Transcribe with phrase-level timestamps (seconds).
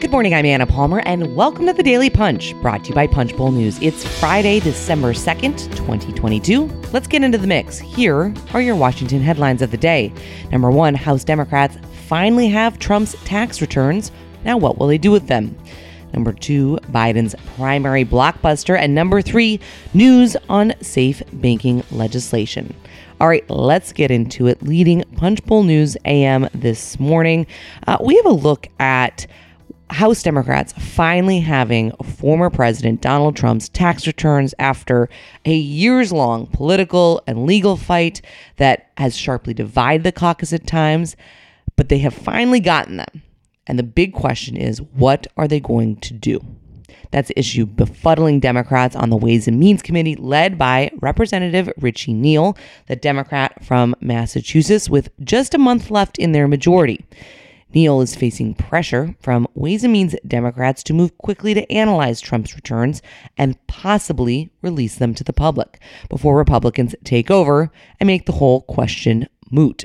[0.00, 3.06] Good morning, I'm Anna Palmer, and welcome to the Daily Punch, brought to you by
[3.06, 3.78] Punchbowl News.
[3.82, 6.64] It's Friday, December 2nd, 2022.
[6.90, 7.78] Let's get into the mix.
[7.78, 10.10] Here are your Washington headlines of the day.
[10.50, 11.76] Number one, House Democrats
[12.08, 14.10] finally have Trump's tax returns.
[14.42, 15.54] Now, what will they do with them?
[16.14, 18.78] Number two, Biden's primary blockbuster.
[18.78, 19.60] And number three,
[19.92, 22.74] news on safe banking legislation.
[23.20, 24.62] All right, let's get into it.
[24.62, 27.46] Leading Punchbowl News AM this morning,
[27.86, 29.26] uh, we have a look at
[29.90, 35.08] House Democrats finally having former President Donald Trump's tax returns after
[35.44, 38.22] a years long political and legal fight
[38.56, 41.16] that has sharply divided the caucus at times,
[41.76, 43.22] but they have finally gotten them.
[43.66, 46.40] And the big question is what are they going to do?
[47.10, 52.14] That's the issue befuddling Democrats on the Ways and Means Committee, led by Representative Richie
[52.14, 57.04] Neal, the Democrat from Massachusetts, with just a month left in their majority.
[57.72, 62.54] Neal is facing pressure from Ways and Means Democrats to move quickly to analyze Trump's
[62.54, 63.00] returns
[63.38, 68.62] and possibly release them to the public before Republicans take over and make the whole
[68.62, 69.84] question moot.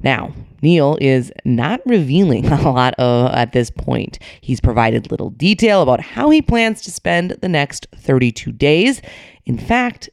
[0.00, 4.18] Now, Neal is not revealing a lot of, at this point.
[4.40, 9.02] He's provided little detail about how he plans to spend the next 32 days.
[9.46, 10.08] In fact,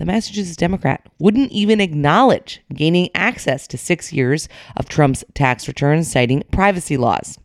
[0.00, 4.48] the Massachusetts Democrat wouldn't even acknowledge gaining access to six years
[4.78, 7.38] of Trump's tax returns, citing privacy laws.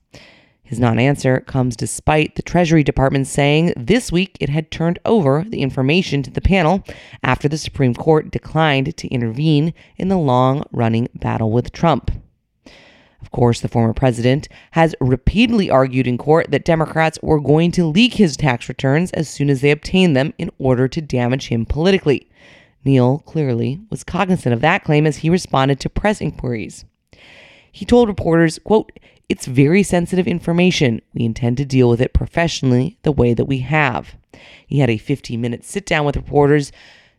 [0.63, 5.43] His non answer comes despite the Treasury Department saying this week it had turned over
[5.45, 6.81] the information to the panel
[7.21, 12.09] after the Supreme Court declined to intervene in the long running battle with Trump.
[13.25, 17.87] Of course, the former president has repeatedly argued in court that Democrats were going to
[17.87, 21.65] leak his tax returns as soon as they obtained them in order to damage him
[21.65, 22.29] politically.
[22.85, 26.85] Neal clearly was cognizant of that claim as he responded to press inquiries.
[27.71, 28.91] He told reporters, quote,
[29.27, 31.01] it's very sensitive information.
[31.15, 34.15] We intend to deal with it professionally the way that we have.
[34.67, 36.71] He had a 15 minute sit down with reporters,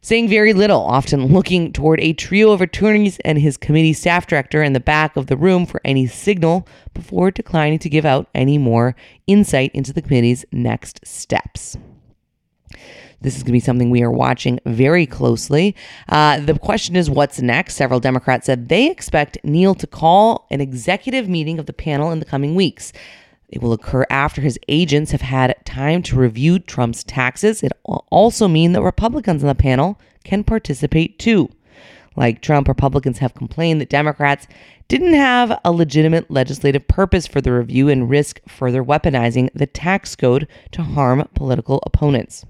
[0.07, 4.63] saying very little, often looking toward a trio of attorneys and his committee staff director
[4.63, 8.57] in the back of the room for any signal before declining to give out any
[8.57, 8.95] more
[9.27, 11.77] insight into the committee's next steps.
[13.21, 15.75] This is going to be something we are watching very closely.
[16.09, 17.75] Uh, the question is, what's next?
[17.75, 22.21] Several Democrats said they expect Neal to call an executive meeting of the panel in
[22.21, 22.93] the coming weeks.
[23.49, 27.63] It will occur after his agents have had time to review Trump's taxes.
[27.63, 31.51] It will also mean that Republicans on the panel can participate too.
[32.17, 34.49] Like Trump, Republicans have complained that Democrats
[34.89, 40.17] didn't have a legitimate legislative purpose for the review and risk further weaponizing the tax
[40.17, 42.45] code to harm political opponents.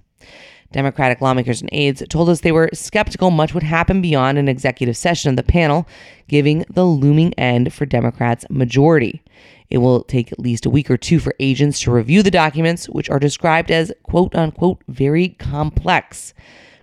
[0.73, 4.97] Democratic lawmakers and aides told us they were skeptical much would happen beyond an executive
[4.97, 5.87] session of the panel,
[6.29, 9.23] giving the looming end for Democrats' majority.
[9.71, 12.89] It will take at least a week or two for agents to review the documents,
[12.89, 16.35] which are described as quote unquote very complex.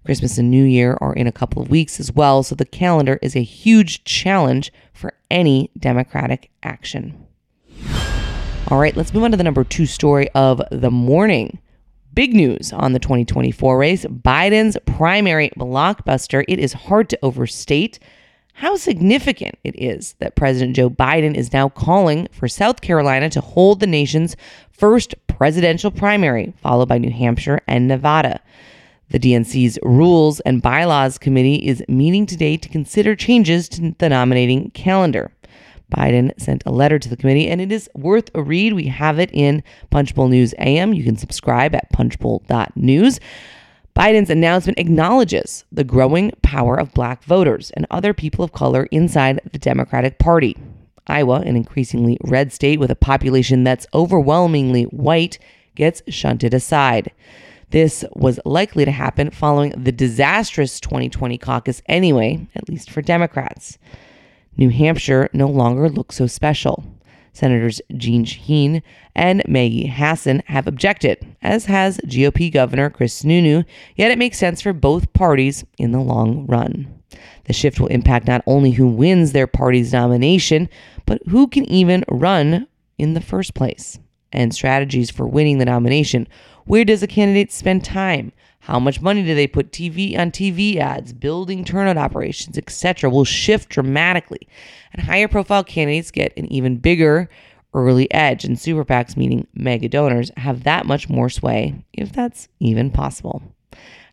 [0.06, 3.20] Christmas and New Year are in a couple of weeks as well, so the calendar
[3.22, 7.26] is a huge challenge for any Democratic action.
[8.68, 11.60] All right, let's move on to the number two story of the morning.
[12.14, 16.44] Big news on the 2024 race Biden's primary blockbuster.
[16.48, 17.98] It is hard to overstate
[18.54, 23.42] how significant it is that President Joe Biden is now calling for South Carolina to
[23.42, 24.36] hold the nation's
[24.70, 28.40] first presidential primary, followed by New Hampshire and Nevada.
[29.10, 34.70] The DNC's Rules and Bylaws Committee is meeting today to consider changes to the nominating
[34.72, 35.32] calendar.
[35.96, 38.74] Biden sent a letter to the committee, and it is worth a read.
[38.74, 40.94] We have it in Punchbowl News AM.
[40.94, 43.20] You can subscribe at punchbowl.news.
[43.96, 49.40] Biden's announcement acknowledges the growing power of black voters and other people of color inside
[49.52, 50.58] the Democratic Party.
[51.06, 55.38] Iowa, an increasingly red state with a population that's overwhelmingly white,
[55.76, 57.12] gets shunted aside.
[57.70, 63.78] This was likely to happen following the disastrous 2020 caucus anyway, at least for Democrats.
[64.58, 66.84] New Hampshire no longer looks so special.
[67.34, 68.84] Senators Jeanne Shaheen
[69.16, 74.62] and Maggie Hassan have objected, as has GOP Governor Chris Sununu, yet it makes sense
[74.62, 77.02] for both parties in the long run.
[77.46, 80.70] The shift will impact not only who wins their party's nomination,
[81.06, 82.68] but who can even run
[82.98, 84.00] in the first place.
[84.34, 86.28] And strategies for winning the nomination.
[86.66, 88.34] Where does a candidate spend time?
[88.60, 93.10] How much money do they put TV on TV ads, building turnout operations, etc.
[93.10, 94.48] will shift dramatically.
[94.94, 97.30] And higher profile candidates get an even bigger
[97.74, 102.48] early edge, and super PACs, meaning mega donors, have that much more sway, if that's
[102.60, 103.42] even possible.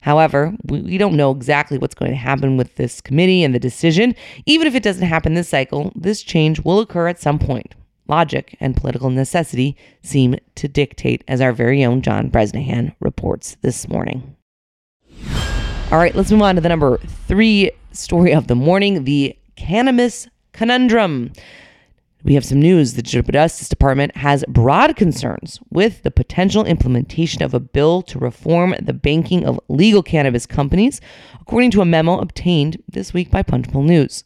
[0.01, 3.59] However, we, we, don't know exactly what's going to happen with this committee and the
[3.59, 4.15] decision.
[4.47, 7.75] Even if it doesn't happen this cycle, this change will occur at some point.
[8.11, 13.89] Logic and political necessity seem to dictate, as our very own John Bresnahan reports this
[13.89, 14.37] morning.
[15.91, 20.29] All right, let's move on to the number three story of the morning the cannabis
[20.53, 21.33] conundrum.
[22.23, 22.95] We have some news.
[22.95, 28.75] The Justice Department has broad concerns with the potential implementation of a bill to reform
[28.81, 31.01] the banking of legal cannabis companies,
[31.41, 34.23] according to a memo obtained this week by Punchbowl News.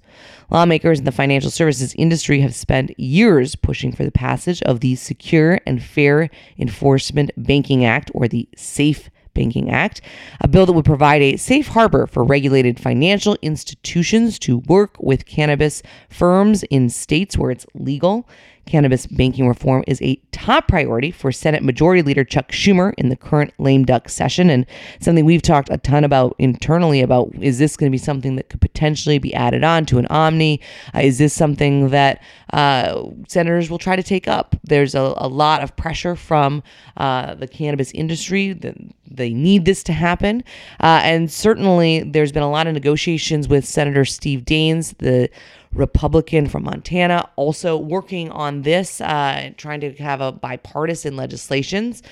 [0.51, 4.97] Lawmakers in the financial services industry have spent years pushing for the passage of the
[4.97, 10.01] Secure and Fair Enforcement Banking Act, or the SAFE Banking Act,
[10.41, 15.27] a bill that would provide a safe harbor for regulated financial institutions to work with
[15.27, 18.29] cannabis firms in states where it's legal
[18.67, 23.17] Cannabis banking reform is a top priority for Senate Majority Leader Chuck Schumer in the
[23.17, 24.67] current lame duck session, and
[25.01, 28.49] something we've talked a ton about internally about is this going to be something that
[28.49, 30.61] could potentially be added on to an Omni?
[30.95, 32.23] Uh, is this something that
[32.53, 34.57] uh, senators will try to take up?
[34.65, 36.63] There's a, a lot of pressure from
[36.97, 38.59] uh, the cannabis industry
[39.07, 40.43] they need this to happen,
[40.81, 45.29] uh, and certainly there's been a lot of negotiations with Senator Steve Daines, the
[45.75, 52.03] Republican from Montana, also working on this, uh, trying to have a bipartisan legislations.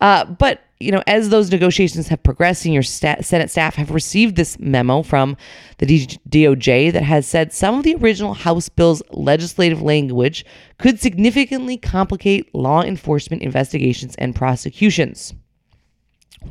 [0.00, 4.34] Uh, but you know, as those negotiations have progressed, senior sta- Senate staff have received
[4.34, 5.36] this memo from
[5.78, 10.44] the D- DOJ that has said some of the original House bill's legislative language
[10.78, 15.34] could significantly complicate law enforcement investigations and prosecutions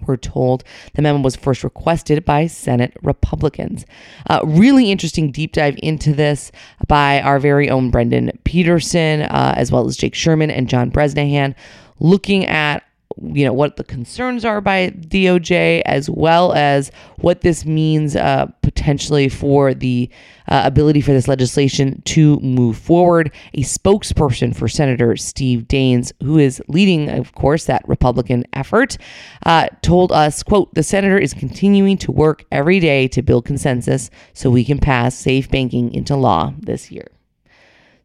[0.07, 3.85] we're told the memo was first requested by Senate Republicans.
[4.29, 6.51] Uh, really interesting deep dive into this
[6.87, 11.55] by our very own Brendan Pedersen, uh, as well as Jake Sherman and John Bresnahan,
[11.99, 12.83] looking at
[13.21, 18.47] you know what the concerns are by DOJ, as well as what this means uh,
[18.61, 20.09] potentially for the
[20.47, 23.33] uh, ability for this legislation to move forward.
[23.53, 28.97] A spokesperson for Senator Steve Daines, who is leading, of course, that Republican effort,
[29.45, 34.09] uh, told us, "quote The senator is continuing to work every day to build consensus
[34.33, 37.07] so we can pass safe banking into law this year."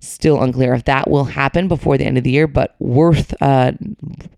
[0.06, 3.72] Still unclear if that will happen before the end of the year, but worth uh,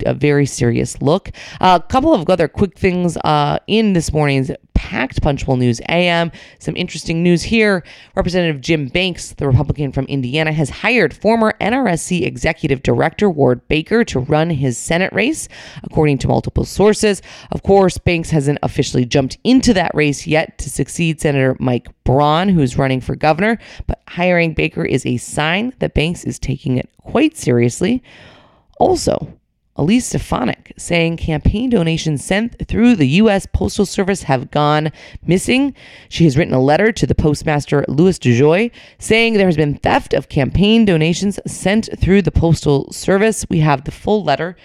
[0.06, 1.30] a very serious look.
[1.60, 4.50] A couple of other quick things uh, in this morning's
[4.88, 6.32] packed Punchbowl News AM.
[6.60, 7.84] Some interesting news here.
[8.16, 14.02] Representative Jim Banks, the Republican from Indiana, has hired former NRSC Executive Director Ward Baker
[14.04, 15.46] to run his Senate race,
[15.82, 17.20] according to multiple sources.
[17.52, 22.48] Of course, Banks hasn't officially jumped into that race yet to succeed Senator Mike Braun,
[22.48, 26.88] who's running for governor, but hiring Baker is a sign that Banks is taking it
[27.02, 28.02] quite seriously.
[28.78, 29.37] Also,
[29.78, 33.46] Elise Stefanik saying campaign donations sent through the U.S.
[33.46, 34.90] Postal Service have gone
[35.24, 35.72] missing.
[36.08, 40.14] She has written a letter to the postmaster Louis DeJoy saying there has been theft
[40.14, 43.46] of campaign donations sent through the Postal Service.
[43.48, 44.56] We have the full letter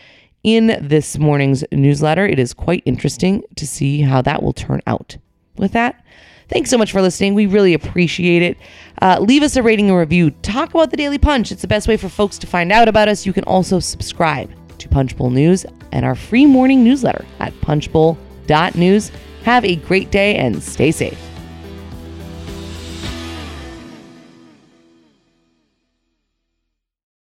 [0.43, 2.25] in this morning's newsletter.
[2.25, 5.17] It is quite interesting to see how that will turn out.
[5.55, 6.03] With that,
[6.49, 7.33] Thanks so much for listening.
[7.33, 8.57] We really appreciate it.
[9.01, 10.29] Uh, leave us a rating and review.
[10.29, 11.51] Talk about the Daily Punch.
[11.51, 13.25] It's the best way for folks to find out about us.
[13.25, 19.11] You can also subscribe to Punchbowl News and our free morning newsletter at punchbowl.news.
[19.43, 21.32] Have a great day and stay safe.